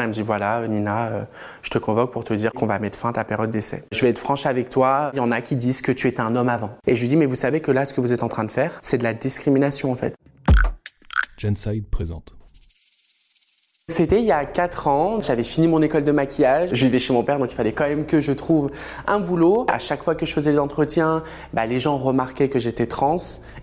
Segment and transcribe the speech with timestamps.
[0.00, 1.24] Elle me dit voilà, Nina, euh,
[1.62, 3.84] je te convoque pour te dire qu'on va mettre fin à ta période d'essai.
[3.92, 5.10] Je vais être franche avec toi.
[5.14, 6.70] Il y en a qui disent que tu étais un homme avant.
[6.86, 8.44] Et je lui dis mais vous savez que là, ce que vous êtes en train
[8.44, 10.14] de faire, c'est de la discrimination en fait.
[11.90, 12.34] Présente.
[13.90, 17.12] C'était il y a 4 ans, j'avais fini mon école de maquillage, je vivais chez
[17.12, 18.70] mon père donc il fallait quand même que je trouve
[19.08, 19.66] un boulot.
[19.68, 23.16] À chaque fois que je faisais les entretiens, bah, les gens remarquaient que j'étais trans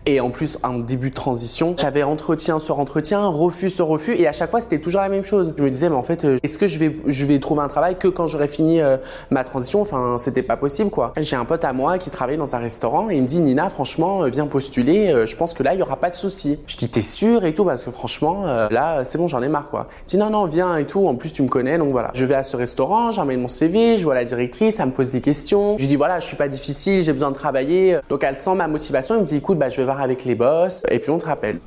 [0.05, 4.27] et en plus en début de transition, j'avais entretien sur entretien, refus sur refus et
[4.27, 5.54] à chaque fois c'était toujours la même chose.
[5.58, 7.68] Je me disais mais en fait euh, est-ce que je vais je vais trouver un
[7.70, 8.98] travail que quand j'aurai fini euh,
[9.31, 9.81] ma transition?
[9.81, 11.14] Enfin, c'était pas possible quoi.
[11.17, 13.70] J'ai un pote à moi qui travaille dans un restaurant et il me dit Nina,
[13.70, 16.59] franchement, euh, viens postuler, je pense que là il y aura pas de souci.
[16.67, 17.64] Je dis t'es sûr et tout?
[17.64, 21.07] Parce que franchement là c'est bon, j'en ai marre quoi non, non, viens et tout.
[21.07, 21.77] En plus, tu me connais.
[21.77, 22.12] Donc voilà.
[22.13, 25.09] Je vais à ce restaurant, j'emmène mon CV, je vois la directrice, elle me pose
[25.09, 25.77] des questions.
[25.77, 27.99] Je lui dis voilà, je suis pas difficile, j'ai besoin de travailler.
[28.09, 29.16] Donc elle sent ma motivation.
[29.16, 31.25] Elle me dit écoute, bah, je vais voir avec les boss et puis on te
[31.25, 31.59] rappelle.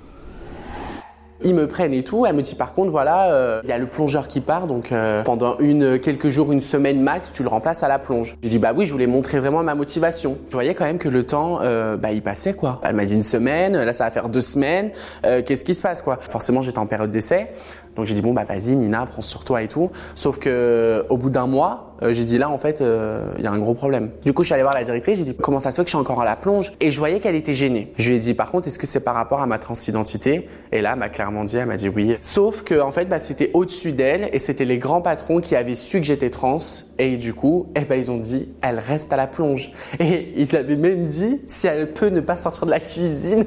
[1.43, 2.27] Ils me prennent et tout.
[2.27, 4.93] Elle me dit par contre voilà, euh, il y a le plongeur qui part donc
[4.93, 8.37] euh, pendant une quelques jours, une semaine max, tu le remplaces à la plonge.
[8.43, 10.39] J'ai dit bah oui, je voulais montrer vraiment ma motivation.
[10.49, 12.81] Je voyais quand même que le temps euh, bah il passait quoi.
[12.83, 14.91] Elle m'a dit une semaine, là ça va faire deux semaines.
[15.23, 16.19] Qu'est-ce qui se passe quoi?
[16.21, 17.49] Forcément j'étais en période d'essai.
[17.97, 19.91] Donc j'ai dit bon bah vas-y Nina, prends sur toi et tout.
[20.15, 23.47] Sauf que au bout d'un mois, euh, j'ai dit là en fait euh, il y
[23.47, 24.11] a un gros problème.
[24.25, 25.89] Du coup je suis allé voir la directrice, j'ai dit comment ça se fait que
[25.89, 26.73] je suis encore à la plonge?
[26.81, 27.93] Et je voyais qu'elle était gênée.
[27.99, 30.49] Je lui ai dit par contre est-ce que c'est par rapport à ma transidentité?
[30.73, 32.17] Et là elle m'a clairement dit, elle m'a dit oui.
[32.23, 35.75] Sauf que en fait bah, c'était au-dessus d'elle et c'était les grands patrons qui avaient
[35.75, 36.59] su que j'étais trans
[36.99, 40.57] et du coup eh ben ils ont dit elle reste à la plonge et ils
[40.57, 43.45] avaient même dit si elle peut ne pas sortir de la cuisine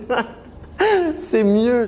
[1.15, 1.85] c'est mieux.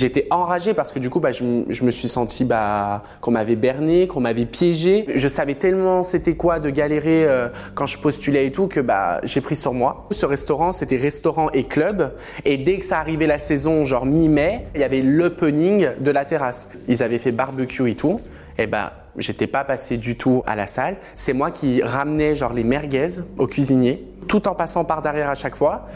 [0.00, 4.06] J'étais enragé parce que du coup, bah, je, me suis senti bah, qu'on m'avait berné,
[4.08, 5.04] qu'on m'avait piégé.
[5.14, 9.20] Je savais tellement c'était quoi de galérer euh, quand je postulais et tout que bah,
[9.24, 10.08] j'ai pris sur moi.
[10.10, 12.14] Ce restaurant, c'était restaurant et club.
[12.46, 16.24] Et dès que ça arrivait la saison, genre mi-mai, il y avait l'opening de la
[16.24, 16.70] terrasse.
[16.88, 18.22] Ils avaient fait barbecue et tout.
[18.56, 20.96] Et bah, j'étais pas passé du tout à la salle.
[21.14, 25.34] C'est moi qui ramenais genre les merguez au cuisinier, tout en passant par derrière à
[25.34, 25.88] chaque fois.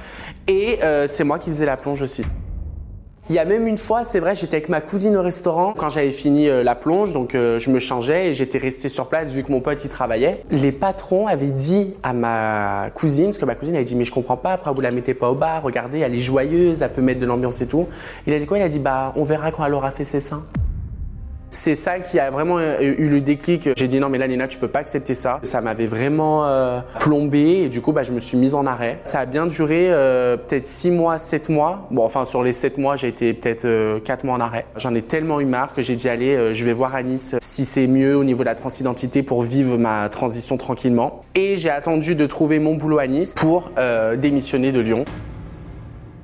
[0.47, 2.23] Et euh, c'est moi qui faisais la plonge aussi.
[3.31, 5.89] Il y a même une fois, c'est vrai, j'étais avec ma cousine au restaurant quand
[5.89, 9.31] j'avais fini euh, la plonge, donc euh, je me changeais et j'étais resté sur place
[9.31, 10.45] vu que mon pote y travaillait.
[10.51, 14.13] Les patrons avaient dit à ma cousine, parce que ma cousine avait dit mais je
[14.13, 17.01] comprends pas, après vous la mettez pas au bar, regardez, elle est joyeuse, elle peut
[17.01, 17.89] mettre de l'ambiance et tout.
[18.27, 18.59] Il a dit quoi?
[18.59, 20.45] Il a dit bah on verra quand elle aura fait ses seins.
[21.55, 23.69] C'est ça qui a vraiment euh, eu le déclic.
[23.77, 25.39] J'ai dit non mais là Nina tu peux pas accepter ça.
[25.45, 28.99] Ça m'avait vraiment euh, plombé et du coup bah, je me suis mise en arrêt.
[29.05, 31.87] Ça a bien duré euh, peut-être 6 mois, 7 mois.
[31.93, 34.67] Bon enfin sur les 7 mois j'ai été peut-être 4 mois en arrêt.
[34.77, 37.65] J'en ai tellement eu marre que j'ai dit allez je vais voir à Nice si
[37.65, 41.23] c'est mieux au niveau de la transidentité pour vivre ma transition tranquillement.
[41.37, 43.71] Et j'ai attendu de trouver mon boulot à Nice pour
[44.19, 45.05] démissionner de Lyon.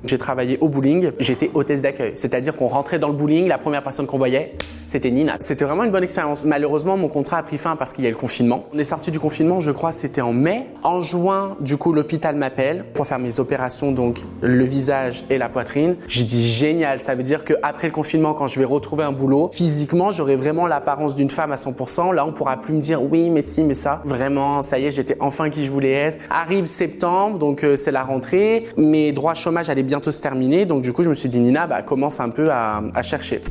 [0.03, 2.13] J'ai travaillé au bowling, j'étais hôtesse d'accueil.
[2.15, 4.55] C'est-à-dire qu'on rentrait dans le bowling, la première personne qu'on voyait,
[4.87, 5.37] c'était Nina.
[5.39, 6.43] C'était vraiment une bonne expérience.
[6.43, 8.65] Malheureusement, mon contrat a pris fin parce qu'il y a eu le confinement.
[8.73, 10.65] On est sorti du confinement, je crois, c'était en mai.
[10.83, 15.47] En juin, du coup, l'hôpital m'appelle pour faire mes opérations, donc le visage et la
[15.47, 15.95] poitrine.
[16.07, 19.49] J'ai dit génial, ça veut dire qu'après le confinement, quand je vais retrouver un boulot,
[19.53, 22.13] physiquement, j'aurai vraiment l'apparence d'une femme à 100%.
[22.13, 24.01] Là, on pourra plus me dire oui, mais si, mais ça.
[24.03, 26.17] Vraiment, ça y est, j'étais enfin qui je voulais être.
[26.29, 28.65] Arrive septembre, donc euh, c'est la rentrée.
[28.75, 30.65] Mes droits chômage allaient bientôt se terminer.
[30.65, 33.41] Donc du coup, je me suis dit, Nina, bah, commence un peu à, à chercher.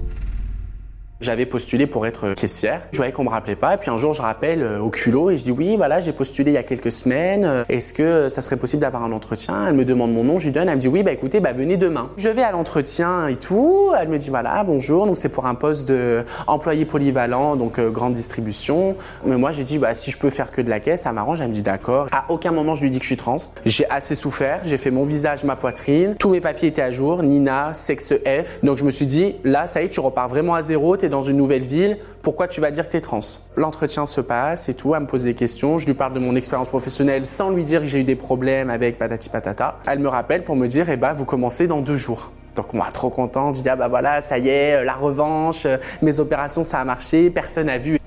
[1.20, 2.81] J'avais postulé pour être caissière.
[2.92, 3.75] Je voyais qu'on me rappelait pas.
[3.75, 6.12] Et puis un jour, je rappelle euh, au culot et je dis oui, voilà, j'ai
[6.12, 7.44] postulé il y a quelques semaines.
[7.44, 9.66] Euh, est-ce que ça serait possible d'avoir un entretien?
[9.69, 10.70] Elle me demande mon nom, je lui donne.
[10.70, 12.08] Elle me dit oui, bah écoutez, bah venez demain.
[12.16, 13.92] Je vais à l'entretien et tout.
[14.00, 15.06] Elle me dit voilà, bonjour.
[15.06, 18.97] Donc c'est pour un poste de employé polyvalent, donc euh, grande distribution.
[19.26, 21.42] Mais moi, j'ai dit bah si je peux faire que de la caisse, ça m'arrange.
[21.42, 22.08] Elle me dit d'accord.
[22.12, 23.37] À aucun moment, je lui dis que je suis trans.
[23.66, 24.60] J'ai assez souffert.
[24.64, 26.14] J'ai fait mon visage, ma poitrine.
[26.19, 27.22] Tous mes papiers étaient à jour.
[27.22, 28.60] Nina, sexe F.
[28.62, 31.22] Donc je me suis dit là, ça y est, tu repars vraiment à zéro dans
[31.22, 33.21] une nouvelle ville, pourquoi tu vas dire que tu trans?
[33.56, 36.34] L'entretien se passe et tout, elle me pose des questions, je lui parle de mon
[36.34, 39.78] expérience professionnelle sans lui dire que j'ai eu des problèmes avec patati patata.
[39.87, 42.32] Elle me rappelle pour me dire, eh bah, vous commencez dans deux jours.
[42.56, 45.66] Donc moi, trop content, je dis, ah bah voilà, ça y est, la revanche,
[46.03, 48.00] mes opérations, ça a marché, personne n'a vu.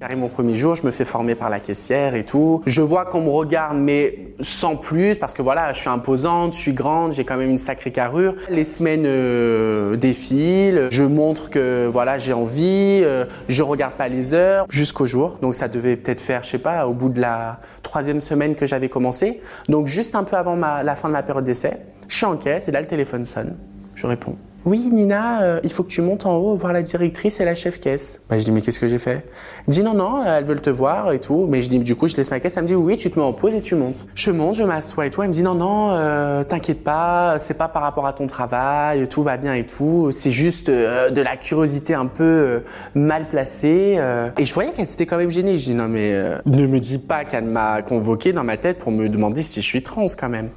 [0.00, 2.62] J'arrive mon premier jour, je me fais former par la caissière et tout.
[2.64, 6.58] Je vois qu'on me regarde, mais sans plus, parce que voilà, je suis imposante, je
[6.58, 8.34] suis grande, j'ai quand même une sacrée carrure.
[8.48, 14.32] Les semaines euh, défilent, je montre que voilà, j'ai envie, euh, je regarde pas les
[14.32, 15.36] heures, jusqu'au jour.
[15.42, 18.64] Donc ça devait peut-être faire, je sais pas, au bout de la troisième semaine que
[18.64, 19.42] j'avais commencé.
[19.68, 21.76] Donc juste un peu avant la fin de ma période d'essai,
[22.08, 23.54] je suis en caisse et là le téléphone sonne.
[23.94, 24.36] Je réponds.
[24.66, 27.54] Oui Nina, euh, il faut que tu montes en haut voir la directrice et la
[27.54, 28.22] chef caisse.
[28.28, 29.24] Bah, je dis mais qu'est-ce que j'ai fait?
[29.66, 31.46] Il me dit non non, elles veulent te voir et tout.
[31.48, 32.56] Mais je dis du coup je laisse ma caisse.
[32.58, 34.06] Elle me dit oui, tu te mets en pause et tu montes.
[34.14, 35.22] Je monte, je m'assois et tout.
[35.22, 39.08] Elle me dit non non, euh, t'inquiète pas, c'est pas par rapport à ton travail,
[39.08, 40.10] tout va bien et tout.
[40.12, 42.62] C'est juste euh, de la curiosité un peu
[42.94, 43.98] mal placée.
[44.38, 45.56] Et je voyais qu'elle s'était quand même gênée.
[45.56, 46.12] Je dis non mais
[46.44, 49.66] ne me dis pas qu'elle m'a convoqué dans ma tête pour me demander si je
[49.66, 50.50] suis trans quand même.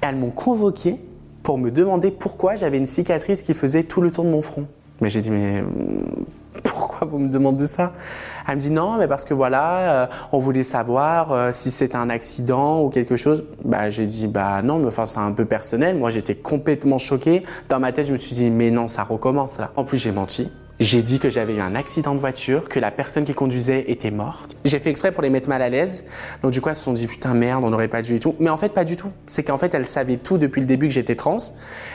[0.00, 1.00] Elles m'ont convoqué
[1.44, 4.66] pour me demander pourquoi j'avais une cicatrice qui faisait tout le tour de mon front.
[5.00, 6.24] Mais j'ai dit, mais hum,
[6.64, 7.92] pourquoi vous me demandez ça?
[8.48, 11.96] Elle me dit, non, mais parce que voilà, euh, on voulait savoir euh, si c'était
[11.96, 13.44] un accident ou quelque chose.
[13.64, 15.96] Bah, j'ai dit, bah non, mais enfin, c'est un peu personnel.
[15.96, 17.44] Moi, j'étais complètement choqué.
[17.68, 19.70] Dans ma tête, je me suis dit, mais non, ça recommence là.
[19.76, 20.50] En plus, j'ai menti.
[20.80, 24.10] J'ai dit que j'avais eu un accident de voiture, que la personne qui conduisait était
[24.10, 24.56] morte.
[24.64, 26.04] J'ai fait exprès pour les mettre mal à l'aise.
[26.42, 28.34] Donc du coup, elles se sont dit putain merde, on n'aurait pas dû et tout.
[28.40, 29.12] Mais en fait, pas du tout.
[29.28, 31.36] C'est qu'en fait, elles savaient tout depuis le début que j'étais trans.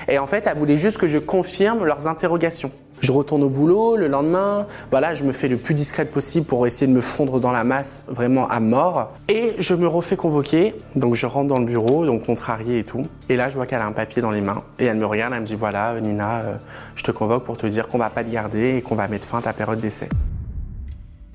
[0.07, 2.71] Et en fait, elles voulaient juste que je confirme leurs interrogations.
[3.01, 4.67] Je retourne au boulot le lendemain.
[4.91, 7.63] Voilà, je me fais le plus discrète possible pour essayer de me fondre dans la
[7.63, 9.13] masse vraiment à mort.
[9.27, 10.75] Et je me refais convoquer.
[10.95, 13.05] Donc je rentre dans le bureau, donc contrarié et tout.
[13.29, 14.63] Et là, je vois qu'elle a un papier dans les mains.
[14.79, 16.55] Et elle me regarde, elle me dit voilà, Nina, euh,
[16.95, 19.27] je te convoque pour te dire qu'on va pas te garder et qu'on va mettre
[19.27, 20.09] fin à ta période d'essai.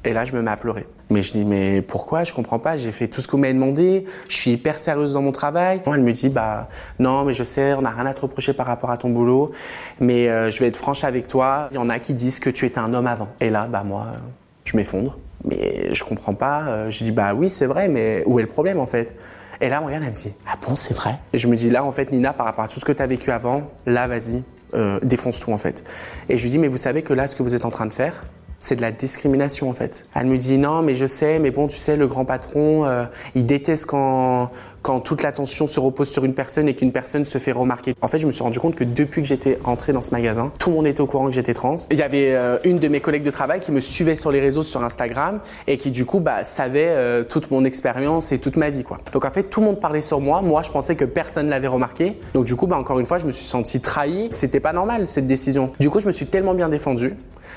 [0.04, 0.86] Et là, je me mets à pleurer.
[1.10, 2.24] Mais je dis, mais pourquoi?
[2.24, 2.76] Je comprends pas.
[2.76, 4.04] J'ai fait tout ce vous m'avez demandé.
[4.28, 5.80] Je suis hyper sérieuse dans mon travail.
[5.86, 6.68] Elle me dit, bah
[6.98, 9.52] non, mais je sais, on n'a rien à te reprocher par rapport à ton boulot.
[10.00, 11.68] Mais euh, je vais être franche avec toi.
[11.72, 13.28] Il y en a qui disent que tu étais un homme avant.
[13.40, 14.08] Et là, bah moi,
[14.64, 15.18] je m'effondre.
[15.44, 16.62] Mais je comprends pas.
[16.68, 19.14] Euh, Je dis, bah oui, c'est vrai, mais où est le problème en fait?
[19.60, 21.18] Et là, on regarde, elle me dit, ah bon, c'est vrai?
[21.32, 23.02] Et je me dis, là, en fait, Nina, par rapport à tout ce que tu
[23.02, 24.42] as vécu avant, là, vas-y,
[24.74, 25.84] euh, défonce tout en fait.
[26.28, 27.86] Et je lui dis, mais vous savez que là, ce que vous êtes en train
[27.86, 28.24] de faire,
[28.64, 30.06] c'est de la discrimination en fait.
[30.14, 33.04] Elle me dit non mais je sais mais bon tu sais le grand patron euh,
[33.34, 34.50] il déteste quand
[34.80, 37.94] quand toute l'attention se repose sur une personne et qu'une personne se fait remarquer.
[38.00, 40.50] En fait je me suis rendu compte que depuis que j'étais rentré dans ce magasin
[40.58, 41.76] tout le monde était au courant que j'étais trans.
[41.90, 44.40] Il y avait euh, une de mes collègues de travail qui me suivait sur les
[44.40, 48.56] réseaux sur Instagram et qui du coup bah savait euh, toute mon expérience et toute
[48.56, 48.98] ma vie quoi.
[49.12, 50.40] Donc en fait tout le monde parlait sur moi.
[50.40, 52.18] Moi je pensais que personne l'avait remarqué.
[52.32, 54.28] Donc du coup bah encore une fois je me suis senti trahi.
[54.30, 55.72] C'était pas normal cette décision.
[55.78, 57.14] Du coup je me suis tellement bien défendu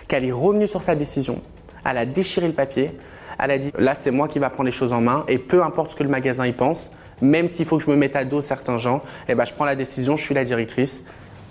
[0.08, 1.42] qu'elle est revenue sur sa décision,
[1.86, 2.92] elle a déchiré le papier,
[3.40, 5.64] elle a dit là c'est moi qui va prendre les choses en main et peu
[5.64, 6.92] importe ce que le magasin y pense,
[7.22, 9.66] même s'il faut que je me mette à dos certains gens, eh ben, je prends
[9.66, 11.04] la décision, je suis la directrice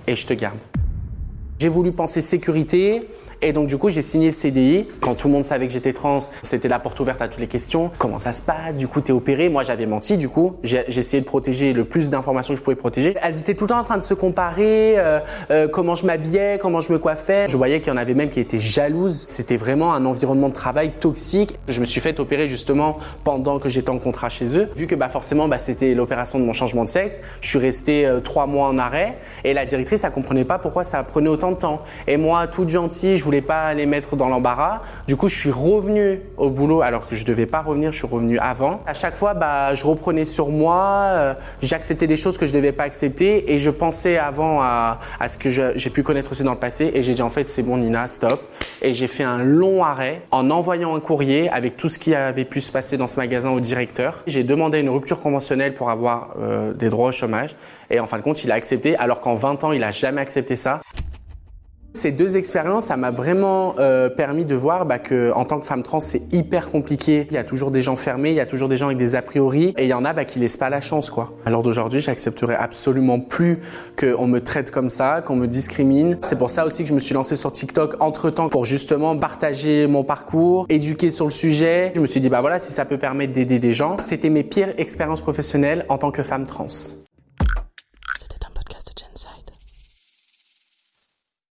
[0.07, 0.59] et je te garde.
[1.59, 3.09] J'ai voulu penser sécurité
[3.43, 4.87] et donc du coup j'ai signé le CDI.
[5.01, 7.47] Quand tout le monde savait que j'étais trans, c'était la porte ouverte à toutes les
[7.47, 7.91] questions.
[7.99, 8.77] Comment ça se passe?
[8.77, 9.49] Du coup t'es opéré.
[9.49, 10.17] Moi j'avais menti.
[10.17, 13.15] Du coup j'ai essayé de protéger le plus d'informations que je pouvais protéger.
[13.23, 14.95] Elles étaient tout le temps en train de se comparer.
[14.99, 17.47] euh, euh, comment je m'habillais, comment je me coiffais.
[17.49, 19.25] Je voyais qu'il y en avait même qui étaient jalouses.
[19.27, 21.59] C'était vraiment un environnement de travail toxique.
[21.69, 24.69] Je me suis fait opérer justement pendant que j'étais en contrat chez eux.
[24.77, 28.07] Vu que bah forcément bah, c'était l'opération de mon changement de sexe, je suis resté
[28.07, 31.53] euh, trois mois en arrêt et la directrice elle comprenait pas pourquoi ça prenait autant
[31.53, 31.83] de temps.
[32.07, 34.81] Et moi toute gentille, je voulais pas les mettre dans l'embarras.
[35.07, 38.07] Du coup je suis revenu au boulot alors que je devais pas revenir, je suis
[38.07, 38.81] revenu avant.
[38.87, 42.73] À chaque fois bah je reprenais sur moi, euh, j'acceptais des choses que je devais
[42.73, 46.53] pas accepter et je pensais avant à, ce que je- j'ai pu connaître aussi dans
[46.53, 48.41] le passé et j'ai dit en fait c'est bon Nina stop
[48.81, 52.45] et j'ai fait un long arrêt en envoyant un courrier avec tout ce qui avait
[52.45, 54.23] pu se passer dans ce magasin au directeur.
[54.27, 57.57] J'ai demandé une rupture conventionnelle pour avoir euh, des droits au chômage
[57.91, 60.21] et en fin de compte il a accepté alors qu'en 20 ans il a jamais
[60.21, 60.81] accepté ça.
[61.97, 65.65] Ces deux expériences, ça m'a vraiment euh, permis de voir bah, que en tant que
[65.65, 67.27] femme trans, c'est hyper compliqué.
[67.31, 69.15] Il y a toujours des gens fermés, il y a toujours des gens avec des
[69.15, 71.33] a priori, et il y en a bah, qui laissent pas la chance, quoi.
[71.47, 73.61] Alors d'aujourd'hui, j'accepterai absolument plus
[73.99, 76.19] qu'on me traite comme ça, qu'on me discrimine.
[76.21, 79.17] C'est pour ça aussi que je me suis lancé sur TikTok entre temps pour justement
[79.17, 81.93] partager mon parcours, éduquer sur le sujet.
[81.97, 84.45] Je me suis dit bah voilà, si ça peut permettre d'aider des gens, c'était mes
[84.45, 86.67] pires expériences professionnelles en tant que femme trans.